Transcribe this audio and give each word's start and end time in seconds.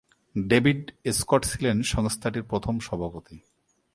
David 0.35 0.81
Scott 1.11 1.41
ছিলেন 1.45 1.77
সংস্থাটির 1.83 2.43
প্রথম 2.43 2.75
সভাপতি। 2.79 3.37